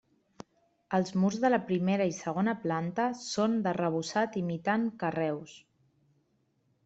Els 0.97 1.11
murs 1.23 1.35
de 1.41 1.49
la 1.51 1.59
primera 1.67 2.07
i 2.11 2.15
segona 2.19 2.55
planta 2.63 3.05
són 3.25 3.53
d'arrebossat 3.67 4.37
imitant 4.41 4.87
carreus. 5.05 5.57